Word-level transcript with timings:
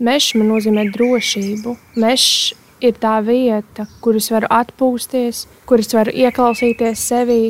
Mežs 0.00 0.32
man 0.40 0.48
nozīmē 0.48 0.86
drošību. 0.94 1.74
Mežs 2.00 2.54
ir 2.80 2.94
tā 2.96 3.18
vieta, 3.20 3.84
kur 4.00 4.16
es 4.16 4.30
varu 4.32 4.48
atpūsties, 4.48 5.42
kur 5.68 5.82
es 5.82 5.92
varu 5.92 6.14
ieklausīties 6.16 7.02
sevī. 7.10 7.40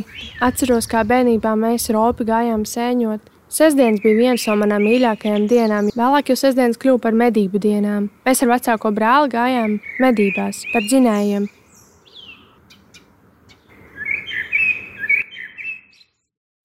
Atceros, 0.43 0.89
kā 0.91 1.05
bērnībā 1.07 1.53
mēs 1.55 1.87
ropi 1.95 2.27
gājām 2.27 2.67
sēņot. 2.67 3.29
Sestdienas 3.51 4.03
bija 4.03 4.19
viena 4.19 4.35
no 4.39 4.57
manām 4.61 4.83
mīļākajām 4.87 5.47
dienām. 5.51 5.93
Vēlāk 5.95 6.31
jau 6.31 6.37
sestdienas 6.39 6.79
kļuva 6.79 7.03
par 7.07 7.15
medību 7.19 7.63
dienām. 7.63 8.11
Mēs 8.27 8.43
ar 8.43 8.51
vecāko 8.53 8.93
brāli 8.95 9.31
gājām 9.31 9.79
medībās 10.03 10.65
par 10.75 10.87
dzinējiem. 10.87 11.49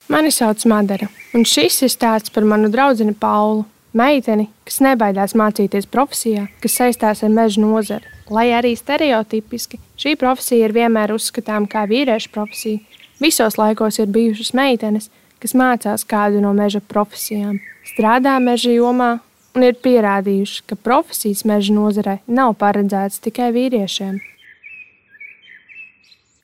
Mani 0.09 0.29
sauc 0.33 0.61
Madara, 0.70 1.09
un 1.33 1.45
šis 1.49 1.81
ir 1.86 1.93
stāsts 1.93 2.33
par 2.33 2.45
manu 2.45 2.70
draugu 2.73 3.13
Paulu. 3.21 3.65
Meiteni, 3.96 4.50
kas 4.68 4.82
nebaidās 4.84 5.32
mācīties 5.39 5.86
profesijā, 5.88 6.50
kas 6.59 6.73
saistās 6.82 7.21
ar 7.23 7.32
meža 7.32 7.61
nozari. 7.64 8.10
Lai 8.28 8.50
arī 8.57 8.74
stereotipiski 8.75 9.79
šī 10.02 10.18
profesija 10.19 10.68
ir 10.68 10.74
vienmēr 10.75 11.14
uzskatāma 11.15 11.69
kā 11.71 11.86
vīriešu 11.88 12.33
profesija, 12.33 12.82
visos 13.24 13.55
laikos 13.55 14.02
ir 14.02 14.11
bijušas 14.11 14.52
meitenes, 14.57 15.07
kas 15.39 15.55
mācās 15.55 16.04
kādu 16.04 16.42
no 16.43 16.52
meža 16.57 16.82
profesijām, 16.83 17.61
strādā 17.88 18.36
meža 18.43 18.74
jomā 18.75 19.11
un 19.55 19.64
ir 19.64 19.79
pierādījuši, 19.79 20.66
ka 20.68 20.75
profesijas 20.75 21.46
meža 21.47 21.77
nozarē 21.77 22.18
nav 22.27 22.57
paredzētas 22.60 23.24
tikai 23.24 23.54
vīriešiem. 23.55 24.19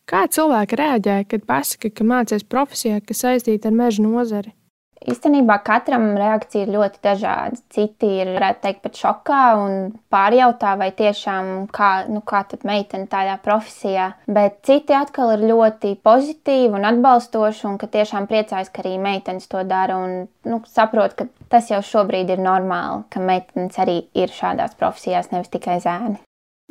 Kā 0.08 0.24
cilvēki 0.32 0.80
reaģē, 0.80 1.20
kad 1.28 1.44
pasaka, 1.52 1.92
ka 1.92 2.08
mācās 2.08 2.48
profesijā, 2.48 3.04
kas 3.04 3.26
saistīta 3.26 3.68
ar 3.68 3.76
meža 3.76 4.08
nozari? 4.08 4.56
Īstenībā 5.02 5.56
katram 5.66 6.12
reakcija 6.14 6.68
ir 6.68 6.74
ļoti 6.76 7.02
dažāda. 7.02 7.58
Citi 7.74 8.10
ir, 8.22 8.30
varētu 8.36 8.62
teikt, 8.66 8.82
pat 8.84 9.00
šokā 9.02 9.42
un 9.58 9.76
pārjautā, 10.14 10.76
vai 10.78 10.92
tiešām 10.94 11.52
kā, 11.74 11.90
nu, 12.12 12.22
kā 12.22 12.44
meitene 12.70 13.10
tādā 13.10 13.40
profesijā. 13.42 14.12
Bet 14.30 14.60
citi 14.68 14.94
atkal 14.94 15.34
ir 15.38 15.48
ļoti 15.50 15.96
pozitīvi 16.06 16.78
un 16.78 16.86
atbalstoši, 16.94 17.66
un 17.72 17.82
ka 17.82 17.90
tiešām 17.90 18.30
priecājas, 18.30 18.70
ka 18.70 18.86
arī 18.86 18.98
meitenes 19.02 19.50
to 19.50 19.66
dara 19.66 19.98
un 19.98 20.28
nu, 20.46 20.62
saprot, 20.70 21.18
ka 21.18 21.30
tas 21.50 21.74
jau 21.74 21.82
šobrīd 21.82 22.36
ir 22.36 22.44
normāli, 22.46 23.08
ka 23.10 23.24
meitenes 23.26 23.82
arī 23.82 24.04
ir 24.14 24.30
šādās 24.30 24.78
profesijās, 24.78 25.34
nevis 25.34 25.50
tikai 25.50 25.82
zēni. 25.82 26.22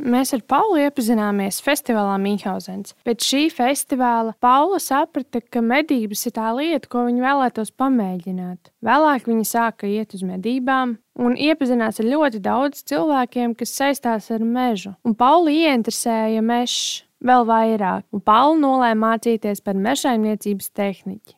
Mēs 0.01 0.33
ar 0.33 0.41
Paulu 0.49 0.79
iepazināmies 0.81 1.59
festivālā 1.61 2.15
Mīnhausens. 2.23 2.95
Pēc 3.05 3.27
šī 3.27 3.43
festivāla 3.53 4.33
Paula 4.41 4.79
saprata, 4.81 5.43
ka 5.45 5.61
medības 5.65 6.25
ir 6.29 6.35
tā 6.39 6.49
lieta, 6.57 6.89
ko 6.89 7.05
viņa 7.09 7.25
vēlētos 7.25 7.75
pamēģināt. 7.77 8.73
Vēlāk 8.87 9.29
viņa 9.29 9.47
sāka 9.51 9.91
iet 9.91 10.17
uz 10.17 10.25
medībām 10.25 10.97
un 11.21 11.37
iepazinās 11.37 12.01
ar 12.01 12.09
ļoti 12.09 12.41
daudz 12.45 12.85
cilvēkiem, 12.89 13.55
kas 13.59 13.77
saistās 13.77 14.31
ar 14.33 14.45
mežu. 14.47 14.95
Un 15.05 15.17
Paula 15.19 15.53
ieinteresēja 15.53 16.41
mežs 16.45 17.05
vēl 17.21 17.45
vairāk, 17.51 18.07
un 18.15 18.25
Paula 18.25 18.57
nolēma 18.63 19.15
mācīties 19.15 19.61
par 19.65 19.77
mežsaimniecības 19.77 20.73
tehniku. 20.73 21.37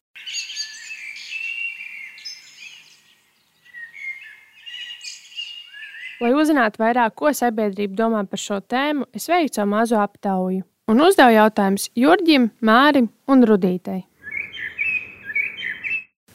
Lai 6.22 6.30
uzzinātu 6.38 6.78
vairāk, 6.78 7.16
ko 7.18 7.32
sabiedrība 7.34 7.96
domā 7.98 8.20
par 8.30 8.38
šo 8.38 8.60
tēmu, 8.62 9.08
es 9.10 9.26
veicu 9.26 9.64
mazo 9.66 9.98
aptauju 9.98 10.62
un 10.92 11.02
uzdevu 11.02 11.34
jautājumus 11.34 11.88
Jurģim, 11.98 12.44
Mārim 12.62 13.08
un 13.26 13.42
Rudītei. 13.48 14.04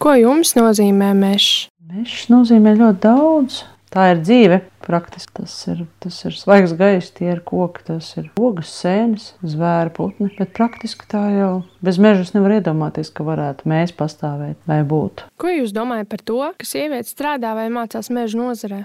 Ko 0.03 0.17
jums 0.19 0.51
nozīmē 0.57 1.13
mežs? 1.15 1.69
Mežs 1.87 2.27
nozīmē 2.33 2.75
ļoti 2.81 2.99
daudz. 3.05 3.61
Tā 3.87 4.09
ir 4.11 4.19
dzīve. 4.19 4.57
Praktiski 4.83 5.37
tas 5.39 5.53
ir, 5.71 5.85
tas 6.03 6.17
ir 6.27 6.35
svaigs 6.35 6.73
gaiss, 6.75 7.13
tie 7.15 7.29
ir 7.31 7.39
koki, 7.47 7.85
tas 7.87 8.09
ir 8.19 8.27
ogas, 8.35 8.73
sēnes, 8.81 9.29
zvēra 9.39 9.91
putni. 9.95 10.27
Bet 10.35 10.51
praktiski 10.55 11.07
tā 11.07 11.23
jau 11.31 11.53
bez 11.79 11.99
meža 12.03 12.27
nevar 12.35 12.57
iedomāties, 12.59 13.13
ka 13.15 13.23
varētu 13.27 13.71
mēs 13.71 13.95
pastāvēt 13.95 14.59
vai 14.67 14.81
būt. 14.87 15.29
Ko 15.39 15.55
jūs 15.55 15.71
domājat 15.75 16.11
par 16.11 16.27
to, 16.27 16.43
ka 16.59 16.67
sieviete 16.67 17.07
strādā 17.07 17.55
vai 17.55 17.69
mācās 17.71 18.11
meža 18.11 18.43
nozarē? 18.43 18.83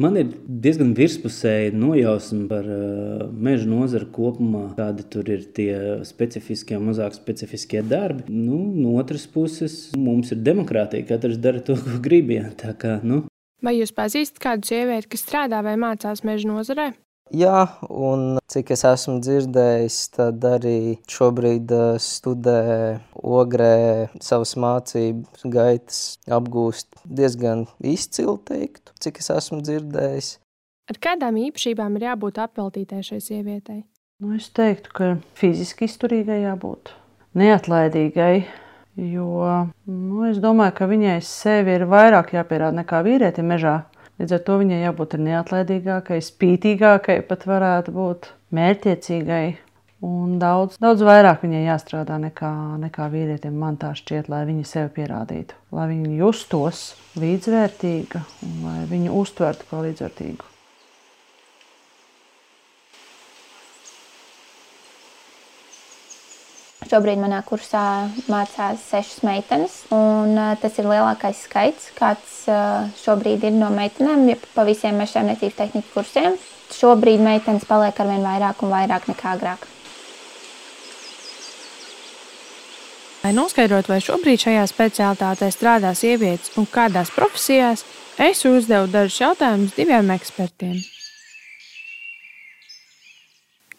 Man 0.00 0.14
ir 0.16 0.30
diezgan 0.64 0.94
virspusēji 0.96 1.74
nojausma 1.76 2.46
par 2.48 2.64
uh, 2.64 3.24
meža 3.28 3.66
nozari 3.68 4.06
kopumā, 4.14 4.70
kādi 4.78 5.04
tur 5.12 5.28
ir 5.28 5.42
tie 5.52 5.74
specifiskie 6.08 6.78
un 6.78 6.86
mazāk 6.88 7.12
specifiskie 7.12 7.82
darbi. 7.84 8.24
Nu, 8.32 8.62
no 8.72 8.94
otras 9.02 9.26
puses, 9.28 9.90
mums 9.92 10.32
ir 10.32 10.40
demokrātija, 10.46 11.04
katrs 11.10 11.36
dara 11.36 11.60
to, 11.60 11.76
ko 11.76 12.00
grib. 12.00 12.32
Kā, 12.80 12.96
nu. 13.04 13.26
Vai 13.60 13.76
jūs 13.76 13.92
pazīstat 13.92 14.40
kādu 14.40 14.70
sievieti, 14.70 15.12
kas 15.12 15.26
strādā 15.26 15.60
vai 15.66 15.76
mācās 15.76 16.24
meža 16.24 16.48
nozarē? 16.48 16.92
Jā, 17.32 17.64
un 17.88 18.36
cik 18.52 18.74
es 18.74 18.82
esmu 18.84 19.14
dzirdējis, 19.24 19.94
tad 20.18 20.42
arī 20.44 20.98
šobrīd 21.08 21.70
uh, 21.72 21.94
studē 21.96 23.00
Ogrē 23.16 24.10
savas 24.20 24.52
mācības 24.60 25.46
gaitas 25.54 26.00
apgūst 26.28 26.90
diezgan 27.08 27.64
izcili 27.80 28.36
teiktu, 28.50 28.92
cik 29.00 29.22
es 29.22 29.32
esmu 29.32 29.62
dzirdējis. 29.64 30.28
Ar 30.92 31.00
kādām 31.00 31.38
īpašībām 31.40 31.96
ir 31.96 32.04
jābūt 32.10 32.42
apveltītai 32.42 33.00
šai 33.06 33.22
sievietei? 33.24 33.80
Nu, 34.20 34.34
es 34.36 34.50
teiktu, 34.52 34.92
ka 34.92 35.08
fiziski 35.38 35.88
izturīgai 35.88 36.42
jābūt, 36.42 36.92
neatlaidīgai, 37.38 38.44
jo 39.08 39.48
nu, 39.88 40.26
es 40.28 40.36
domāju, 40.42 40.76
ka 40.82 40.90
viņai 40.90 41.16
sevi 41.24 41.78
ir 41.78 41.88
vairāk 41.88 42.36
jāpierāda 42.36 42.82
nekā 42.82 43.00
vīrietim 43.08 43.48
mežā. 43.54 43.78
Līdz 44.20 44.36
ar 44.36 44.42
to 44.46 44.58
viņai 44.60 44.82
jābūt 44.82 45.16
neatlaidīgākai, 45.24 46.18
spītīgākai, 46.22 47.20
pat 47.28 47.46
varētu 47.48 47.94
būt 47.96 48.28
mērķiecīgai. 48.54 49.44
Un 50.02 50.38
daudz, 50.42 50.80
daudz 50.82 51.04
vairāk 51.06 51.44
viņai 51.46 51.62
jāstrādā 51.62 52.18
nekā, 52.18 52.52
nekā 52.82 53.06
vīrietim. 53.12 53.54
Man 53.58 53.78
tā 53.78 53.92
šķiet, 53.98 54.28
lai 54.32 54.42
viņa 54.48 54.66
sevi 54.66 54.90
pierādītu, 54.98 55.58
lai 55.78 55.88
viņa 55.94 56.16
justos 56.18 56.88
līdzvērtīga 57.22 58.24
un 58.48 58.56
lai 58.66 58.80
viņu 58.90 59.14
uztvertu 59.22 59.70
kā 59.70 59.84
līdzvērtīgu. 59.86 60.51
Šobrīd 66.90 67.20
manā 67.22 67.38
kursā 67.46 67.82
mācās 68.30 68.82
sešas 68.90 69.22
meitenes, 69.24 69.76
un 69.94 70.34
tas 70.60 70.78
ir 70.80 70.88
lielākais 70.90 71.44
skaits, 71.46 71.90
kāds 71.96 72.42
šobrīd 73.02 73.46
ir 73.48 73.54
no 73.56 73.70
meitenēm 73.72 74.26
pa 74.56 74.64
visiem 74.68 74.98
mežsaimniecības 75.00 75.58
tehniku 75.60 75.94
kursiem. 75.94 76.36
Šobrīd 76.72 77.22
meitenes 77.22 77.68
paliek 77.68 78.00
ar 78.00 78.10
vien 78.10 78.24
vairāk 78.26 78.64
un 78.64 78.72
vairāk 78.72 79.08
nekā 79.12 79.36
agrāk. 79.36 79.68
Lai 83.22 83.30
noskaidrotu, 83.36 83.92
vai 83.92 84.00
šobrīd 84.02 84.42
šajā 84.42 84.64
specialitātē 84.66 85.52
strādā 85.54 85.92
sievietes 85.94 86.56
un 86.58 86.66
kādās 86.66 87.12
profesijās, 87.14 87.84
es 88.18 88.42
uzdevu 88.48 88.90
dažus 88.90 89.20
jautājumus 89.22 89.76
diviem 89.78 90.10
ekspertiem. 90.16 90.80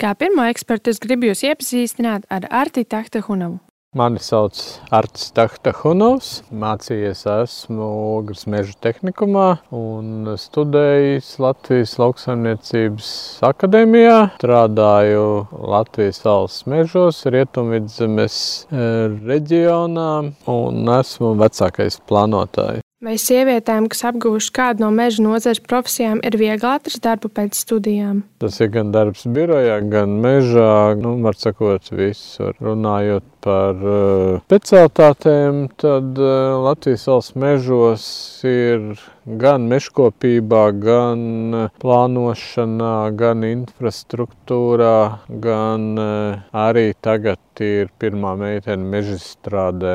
Kā 0.01 0.15
pirmo 0.17 0.45
ekspertu 0.49 0.91
es 0.93 0.99
gribu 1.03 1.29
jūs 1.29 1.43
iepazīstināt 1.45 2.25
ar 2.33 2.49
Arti 2.49 2.83
Tahtahunovu. 2.89 3.61
Mani 3.93 4.17
sauc 4.17 4.57
Arts 4.89 5.27
Tahtahunovs, 5.37 6.29
mācījies 6.49 7.19
esmu 7.29 7.85
Ogres 8.15 8.47
meža 8.49 8.73
tehnikumā 8.81 9.59
un 9.77 10.31
studējis 10.41 11.27
Latvijas 11.43 11.93
lauksaimniecības 12.01 13.11
akadēmijā. 13.45 14.15
Strādāju 14.39 15.27
Latvijas 15.75 16.23
valsts 16.25 16.65
mežos, 16.73 17.21
Rietumvidzemes 17.35 18.39
eh, 18.71 19.13
reģionā 19.29 20.09
un 20.55 20.89
esmu 20.97 21.35
vecākais 21.43 22.01
plānotājs. 22.09 22.81
Vai 23.03 23.17
sievietēm, 23.19 23.89
kas 23.91 24.05
apguvuši 24.07 24.51
kādu 24.55 24.85
no 24.85 24.89
meža 24.95 25.19
nozares 25.25 25.59
profesijām, 25.59 26.21
ir 26.23 26.37
viegli 26.39 26.69
atrast 26.69 27.01
darbu 27.03 27.27
pēc 27.35 27.57
studijām? 27.59 28.21
Tas 28.39 28.61
ir 28.63 28.69
gan 28.71 28.93
darbs 28.95 29.25
birojā, 29.27 29.81
gan 29.91 30.13
mežā, 30.23 30.95
nu, 30.95 31.17
var 31.25 31.35
sakot, 31.35 31.91
visur. 31.91 32.55
Runājot 32.63 33.25
par 33.43 33.83
uh, 33.83 34.39
specialitātēm, 34.45 35.65
tad 35.83 36.15
uh, 36.21 36.55
Latvijas 36.63 37.03
valsts 37.11 37.35
mežos 37.43 38.05
ir 38.47 38.95
gan 39.25 39.67
mežkopībā, 39.71 40.63
gan 40.83 41.21
uh, 41.55 41.69
plānošanā, 41.81 42.95
gan 43.19 43.45
infrastruktūrā, 43.47 44.97
gan 45.43 45.87
uh, 45.99 46.43
arī 46.51 46.91
tagad 47.01 47.39
ir 47.61 47.91
pirmā 48.01 48.33
meitene 48.39 48.85
mežstrādē. 48.89 49.93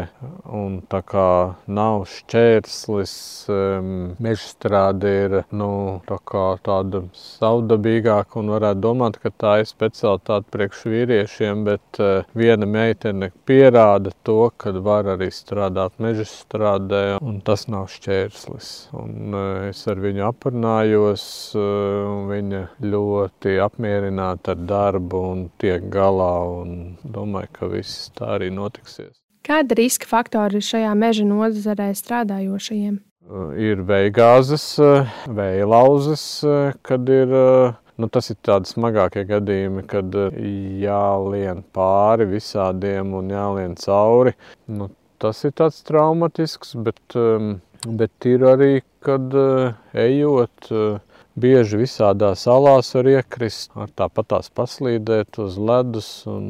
Un 0.54 0.78
tā 0.90 1.00
kā 1.02 1.56
nav 1.66 2.04
šķērslis, 2.10 3.14
mežstrāde 4.22 5.12
ir 5.24 5.36
nu, 5.50 5.70
tā 6.06 6.18
tāda 6.64 7.02
savdabīgāka 7.18 8.38
un 8.40 8.52
varētu 8.54 8.82
domāt, 8.84 9.18
ka 9.22 9.32
tā 9.34 9.56
ir 9.62 9.68
specialitāte 9.70 10.46
priekš 10.54 10.84
vīriešiem, 10.92 11.64
bet 11.66 12.00
uh, 12.02 12.22
viena 12.38 12.68
meitene 12.68 13.32
pierāda 13.48 14.14
to, 14.22 14.50
ka 14.56 14.72
var 14.78 15.10
arī 15.16 15.30
strādāt 15.34 15.98
meža 15.98 16.28
strādē, 16.28 17.04
un 17.20 17.40
tas 17.44 17.66
nav 17.68 17.88
šķērslis. 17.92 18.72
Un 18.98 19.17
Un 19.18 19.34
es 19.66 19.80
ar 19.90 19.98
viņu 19.98 20.22
aprunājos, 20.28 21.22
viņa 22.28 22.60
ļoti 22.84 23.56
apmierināta 23.64 24.54
ar 24.54 24.62
darbu 24.68 25.22
un 25.32 25.40
tiek 25.58 25.88
galā. 25.90 26.36
Un 26.60 26.76
domāju, 27.02 27.50
ka 27.58 27.70
viss 27.72 28.12
tā 28.14 28.36
arī 28.36 28.52
notiksies. 28.54 29.16
Kāda 29.48 29.74
riska 29.78 30.06
faktori 30.06 30.60
ir 30.60 30.66
šajā 30.66 30.94
meža 30.98 31.26
nozarē 31.26 31.90
strādājošajiem? 31.98 33.00
Ir 33.60 33.82
veigāzes, 33.88 34.70
vēja 35.26 35.68
lauzes, 35.68 36.24
kad 36.86 37.10
ir 37.12 37.34
Nu, 37.98 38.06
tas 38.14 38.28
ir 38.30 38.36
tāds 38.46 38.76
smagākie 38.76 39.24
gadījumi, 39.26 39.82
kad 39.90 40.14
jālien 40.78 41.64
pāri 41.74 42.28
visādiem 42.30 43.10
un 43.18 43.32
jālien 43.34 43.74
cauri. 43.80 44.36
Nu, 44.70 44.86
tas 45.18 45.40
ir 45.48 45.56
tāds 45.58 45.80
traumatisks, 45.88 46.76
bet, 46.86 47.00
bet 47.86 48.26
ir 48.26 48.44
arī, 48.48 48.72
kad 49.04 49.34
ejot, 49.94 50.70
bieži 51.38 51.78
visādās 51.82 52.42
salās 52.46 52.90
var 52.96 53.10
iekrist, 53.12 53.70
ar 53.78 53.92
tāpatās 53.98 54.50
paslīdēt 54.54 55.38
uz 55.44 55.58
ledus 55.58 56.10
un, 56.30 56.48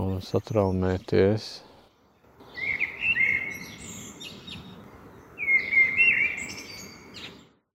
un 0.00 0.16
satraumēties. 0.24 1.63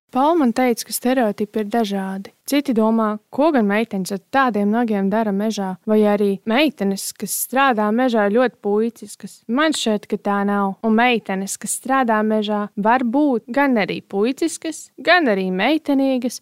Paula 0.09 0.39
man 0.39 0.53
teica, 0.57 0.87
ka 0.87 0.93
stereotipi 0.93 1.61
ir 1.61 1.67
dažādi. 1.69 2.31
Citi 2.49 2.73
domā, 2.73 3.19
ko 3.29 3.51
gan 3.53 3.67
meitenes 3.69 4.09
ar 4.15 4.21
tādiem 4.33 4.71
nagiem 4.73 5.11
dara 5.11 5.29
mežā, 5.29 5.75
vai 5.85 5.99
arī 6.09 6.29
meitenes, 6.49 7.11
kas 7.13 7.35
strādā 7.45 7.91
mežā, 7.93 8.25
ir 8.25 8.39
ļoti 8.39 8.57
puiciskas. 8.65 9.35
Man 9.45 9.75
šķiet, 9.77 10.07
ka 10.09 10.17
tā 10.17 10.39
nav. 10.49 10.79
Un 10.81 10.97
meitenes, 10.97 11.59
kas 11.61 11.77
strādā 11.77 12.17
mežā, 12.25 12.63
var 12.73 13.05
būt 13.05 13.45
gan 13.53 13.77
arī 13.77 13.99
puiciskas, 14.01 14.87
gan 14.97 15.29
arī 15.29 15.51
meitenīgas, 15.53 16.41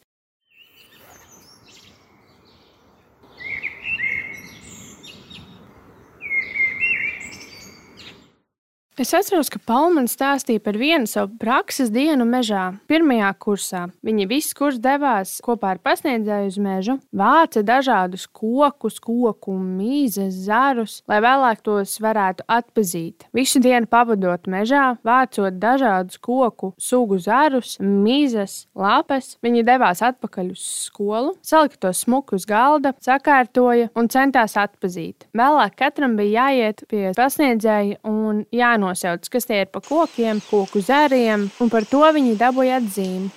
Es 8.98 9.12
atceros, 9.14 9.46
ka 9.54 9.60
Palmans 9.62 10.16
stāstīja 10.16 10.58
par 10.66 10.74
vienu 10.82 11.06
savu 11.06 11.36
prakses 11.38 11.92
dienu 11.94 12.26
mežā. 12.26 12.64
Pirmajā 12.90 13.28
kursā 13.38 13.82
viņi 14.02 14.26
visi 14.26 14.56
kurs 14.58 14.80
devās 14.82 15.36
kopā 15.46 15.76
ar 15.76 15.82
pasniedzēju 15.86 16.50
uz 16.50 16.58
mežu, 16.58 16.96
vāca 17.14 17.62
dažādus 17.62 18.24
kokus, 18.26 18.98
koku 18.98 19.54
mīzes, 19.54 20.40
zarus, 20.48 20.96
lai 21.06 21.20
vēlāk 21.22 21.62
tos 21.62 21.94
varētu 22.02 22.48
atpazīt. 22.50 23.28
Visu 23.38 23.62
dienu 23.62 23.86
pavadot 23.86 24.50
mežā, 24.50 24.96
vācot 25.06 25.62
dažādus 25.62 26.18
koku 26.18 26.72
sugu 26.82 27.22
zarus, 27.22 27.76
mīzes, 27.78 28.64
lapes, 28.74 29.36
viņi 29.46 29.62
devās 29.70 30.02
atpakaļ 30.10 30.50
uz 30.56 30.66
skolu, 30.88 31.36
salika 31.46 31.84
tos 31.86 32.02
smuku 32.08 32.42
uz 32.42 32.50
galda, 32.50 32.96
sakārtoja 32.98 33.94
un 33.94 34.10
centās 34.10 34.58
atpazīt. 34.58 35.30
Vēlāk 35.38 35.78
katram 35.86 36.18
bija 36.18 36.50
jāiet 36.50 36.82
pie 36.90 37.14
pasniedzēja 37.14 38.02
un 38.10 38.42
jānodrošina 38.50 38.87
jānosauc, 38.88 39.28
kas 39.30 39.46
tie 39.46 39.64
ir 39.64 39.68
pa 39.72 39.82
kokiem, 39.82 40.42
koku 40.50 40.80
zāriem, 40.82 41.50
un 41.60 41.70
par 41.70 41.86
to 41.86 42.02
viņi 42.14 42.38
dabūja 42.38 42.80
atzīmi. 42.82 43.30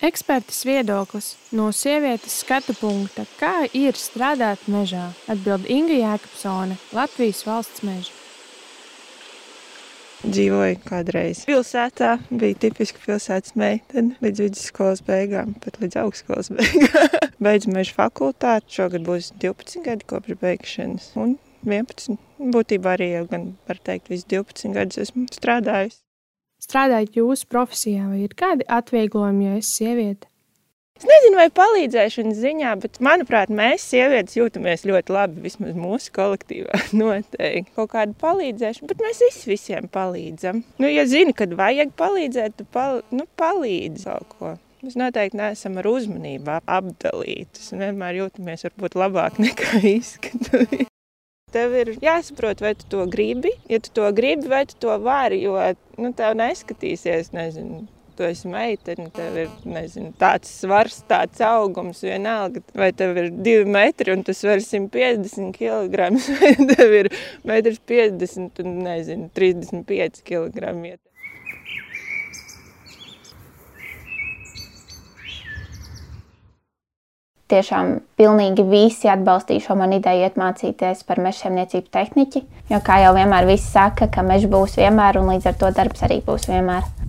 Ekspertas 0.00 0.64
viedoklis 0.64 1.36
no 1.52 1.70
sievietes 1.72 2.40
skatu 2.40 2.72
punkta, 2.72 3.26
kā 3.38 3.68
ir 3.72 3.92
strādāt 3.92 4.64
mežā, 4.66 5.12
atbild 5.28 5.68
Inga 5.68 5.92
Jēkabsone, 5.92 6.78
Latvijas 6.96 7.44
valsts 7.44 7.84
meža. 7.84 8.19
Dzīvoju 10.20 10.82
kādreiz 10.84 11.46
pilsētā, 11.48 12.18
bija 12.28 12.58
tipiski 12.66 13.00
pilsētas 13.06 13.54
meitene 13.56 14.18
līdz 14.20 14.42
vidusskolas 14.44 15.00
beigām, 15.06 15.54
pat 15.64 15.78
līdz 15.80 15.96
augstskolas 16.02 16.50
beigām. 16.52 17.06
Beidzu 17.46 17.72
meža 17.72 17.96
fakultāti, 17.96 18.68
šogad 18.76 19.06
būs 19.06 19.30
12 19.40 19.80
gadi 19.86 20.04
kopš 20.12 20.36
beigšanas, 20.42 21.06
un 21.16 21.38
11. 21.64 22.20
Būtībā 22.52 22.94
arī 22.98 23.08
jau 23.14 23.24
gan, 23.32 23.46
var 23.70 23.80
teikt, 23.88 24.12
visu 24.12 24.28
12 24.36 24.76
gadus 24.76 25.00
esmu 25.06 25.24
strādājusi. 25.32 26.02
Strādājot 26.60 27.16
jūsu 27.16 27.48
profesijā, 27.48 28.04
vai 28.12 28.26
ir 28.26 28.36
kādi 28.36 28.68
atvieglojumi, 28.68 29.48
ja 29.48 29.60
esi 29.62 29.78
sieviete? 29.80 30.28
Es 31.00 31.06
nezinu, 31.08 31.38
vai 31.38 31.46
palīdzēšanas 31.56 32.40
ziņā, 32.42 32.70
bet 32.82 32.98
manuprāt, 33.00 33.48
mēs 33.48 33.86
sievietes 33.88 34.36
jūtamies 34.36 34.82
ļoti 34.84 35.14
labi. 35.16 35.44
Vismaz 35.46 35.72
mūsu 35.72 36.12
kolektīvā 36.12 36.82
noteikti 37.00 37.72
kaut 37.72 37.94
kāda 37.94 38.12
palīdzēšana, 38.20 38.88
bet 38.90 39.00
mēs 39.00 39.22
visi 39.24 39.48
visiem 39.48 39.88
palīdzam. 39.88 40.60
Nu, 40.76 40.90
ja 40.92 41.06
zini, 41.08 41.32
kad 41.36 41.54
vajag 41.56 41.94
palīdzēt, 41.96 42.58
tad 42.58 42.68
pal 42.76 43.00
nu, 43.16 43.24
palīdzi 43.40 44.04
kaut 44.10 44.34
ko. 44.36 44.52
Mēs 44.84 44.98
noteikti 45.00 45.40
neesam 45.40 45.80
ar 45.80 45.88
uzmanību 45.88 46.58
apdalītas. 46.60 47.72
Vienmēr 47.72 48.20
jūtamies 48.20 48.66
varbūt 48.68 48.96
labāk 49.00 49.40
nekā 49.46 49.80
izskatās. 49.94 50.90
Tev 51.50 51.72
ir 51.80 51.94
jāsaprot, 52.04 52.60
vai 52.60 52.74
tu 52.76 52.86
to 52.92 53.08
gribi. 53.10 53.54
Ja 53.72 53.80
tu 53.80 53.90
to 53.96 54.12
gribi, 54.16 54.52
vai 54.52 54.66
tu 54.68 54.76
to 54.84 55.00
vari, 55.00 55.40
jo 55.42 55.56
nu, 55.96 56.12
tev 56.16 56.36
neskatīsies, 56.38 57.32
nezinu, 57.34 57.86
tu 58.16 58.26
esi 58.26 58.50
meitene, 58.50 59.08
tev 59.16 59.36
ir 59.44 59.52
nezinu, 59.68 60.12
tāds 60.20 60.50
svars, 60.62 61.00
tāds 61.10 61.42
augums, 61.44 62.02
vienalga, 62.06 62.62
vai 62.76 62.90
tev 62.96 63.18
ir 63.20 63.30
divi 63.34 63.68
metri 63.70 64.14
un 64.14 64.24
tu 64.26 64.34
svari 64.36 64.64
150 64.64 65.52
kg, 65.56 66.10
vai 66.40 66.54
tev 66.74 66.98
ir 67.02 67.12
metrs 67.48 67.80
50 67.90 68.64
un 68.64 68.82
nezinu, 68.88 69.30
35 69.36 70.24
kg. 70.26 70.98
tiešām 77.50 77.96
pilnīgi 78.18 78.64
visi 78.70 79.10
atbalstīja 79.10 79.66
šo 79.66 79.76
manu 79.80 79.98
ideju 80.00 80.26
iet 80.26 80.38
mācīties 80.40 81.04
par 81.08 81.22
mežsaimniecību 81.24 81.92
tehniķi. 81.96 82.44
Jo, 82.70 82.82
kā 82.86 83.00
jau 83.04 83.14
vienmēr 83.18 83.48
visi 83.50 83.66
saka, 83.72 84.10
ka 84.12 84.26
mežs 84.26 84.50
būs 84.50 84.78
vienmēr 84.80 85.20
un 85.20 85.34
līdz 85.34 85.52
ar 85.52 85.62
to 85.62 85.74
darbs 85.76 86.06
arī 86.06 86.22
būs 86.26 86.50
vienmēr. 86.52 86.99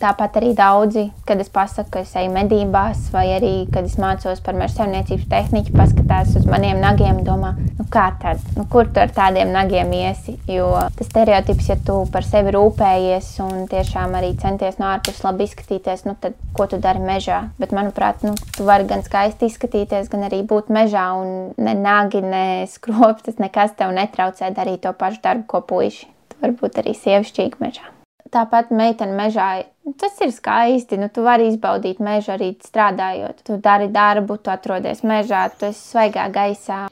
Tāpat 0.00 0.38
arī 0.40 0.54
daudzi, 0.56 1.10
kad 1.28 1.40
es 1.42 1.50
pasaku, 1.52 1.90
ka 1.92 2.00
es 2.06 2.14
eju 2.16 2.30
medībās, 2.32 3.10
vai 3.12 3.26
arī, 3.34 3.66
kad 3.68 3.84
es 3.84 3.98
mācos 4.00 4.38
par 4.40 4.56
meža 4.56 4.78
saimniecības 4.78 5.26
tehniku, 5.28 5.74
paskatās 5.76 6.30
uz 6.40 6.46
maniem 6.48 6.80
nagiem 6.80 7.18
un 7.20 7.26
domā, 7.26 7.50
nu 7.76 7.84
kā 7.92 8.06
tad, 8.22 8.40
nu 8.56 8.64
kur 8.72 8.88
tu 8.88 9.02
ar 9.02 9.12
tādiem 9.12 9.52
nagiem 9.52 9.92
iesi? 9.98 10.38
Jo 10.48 10.70
tas 10.96 11.10
stereotips, 11.10 11.68
ja 11.68 11.76
tu 11.84 11.98
par 12.14 12.24
sevi 12.24 12.56
rūpējies 12.56 13.28
un 13.44 13.68
tiešām 13.68 14.16
arī 14.16 14.32
centies 14.40 14.80
no 14.80 14.88
ārpuses 14.88 15.20
labi 15.26 15.44
izskatīties, 15.50 16.06
nu 16.08 16.16
tad 16.24 16.40
ko 16.56 16.70
tu 16.72 16.80
dari 16.80 17.04
mežā? 17.04 17.42
Bet, 17.60 17.76
manuprāt, 17.76 18.24
nu, 18.24 18.32
tu 18.56 18.64
vari 18.64 18.88
gan 18.88 19.04
skaisti 19.04 19.52
izskatīties, 19.52 20.08
gan 20.08 20.24
arī 20.32 20.40
būt 20.48 20.72
mežā 20.72 21.10
un 21.20 21.52
ne 21.60 21.76
nagi, 21.76 22.24
ne 22.24 22.64
skropstas, 22.72 23.36
nekas 23.36 23.76
tev 23.76 23.92
netraucē 24.00 24.48
darīt 24.56 24.86
to 24.88 24.96
pašu 24.96 25.20
darbu, 25.28 25.48
ko 25.52 25.64
puiši. 25.74 26.12
Tu 26.32 26.40
vari 26.40 26.60
būt 26.64 26.80
arī 26.80 26.96
sievišķīgi 26.96 27.60
mežā. 27.60 27.99
Tāpat 28.30 28.70
meitene 28.70 29.16
mežā. 29.18 29.48
Tas 29.98 30.20
ir 30.22 30.30
skaisti. 30.34 30.98
Nu, 31.00 31.08
tu 31.10 31.24
vari 31.26 31.48
izbaudīt 31.50 31.98
mežu 32.04 32.34
arī 32.36 32.52
strādājot. 32.62 33.42
Tu 33.46 33.58
dari 33.64 33.88
darbu, 33.90 34.38
tu 34.38 34.52
atrodies 34.54 35.02
mežā, 35.02 35.48
tu 35.58 35.70
esi 35.70 35.82
svaigā 35.94 36.28
gaisā. 36.34 36.84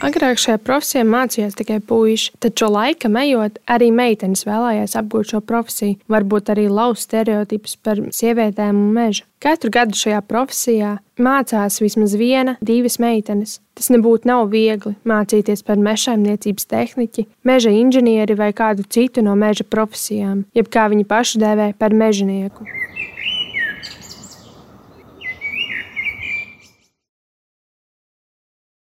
Agrāk 0.00 0.38
šajā 0.40 0.56
profesijā 0.64 1.02
mācījās 1.04 1.58
tikai 1.58 1.76
puiši, 1.84 2.30
taču 2.40 2.70
laika 2.72 3.10
ejot, 3.20 3.58
arī 3.68 3.90
meitenes 3.92 4.46
vēlējās 4.48 4.96
apgūt 4.96 5.34
šo 5.34 5.40
profesiju, 5.44 5.98
varbūt 6.08 6.48
arī 6.54 6.70
lauzt 6.72 7.04
stereotipus 7.04 7.76
par 7.84 8.00
sievietēm 8.08 8.78
un 8.80 8.94
mežu. 8.96 9.26
Katru 9.44 9.68
gadu 9.72 9.96
šajā 9.96 10.22
profesijā 10.24 10.94
mācās 11.20 11.80
vismaz 11.84 12.16
viena, 12.16 12.56
divas 12.64 12.96
meitenes. 13.00 13.58
Tas 13.76 13.92
nebūtu 13.92 14.28
nav 14.28 14.48
viegli 14.52 14.94
mācīties 15.04 15.64
par 15.68 15.80
mežsaimniecības 15.80 16.68
tehniķi, 16.72 17.26
meža 17.44 17.72
inženieri 17.76 18.36
vai 18.40 18.54
kādu 18.56 18.88
citu 18.88 19.24
no 19.24 19.36
meža 19.36 19.68
profesijām, 19.68 20.46
jeb 20.56 20.72
kā 20.72 20.88
viņi 20.92 21.08
paši 21.12 21.44
dēvē 21.44 21.72
par 21.80 21.96
mežonieku. 21.96 22.68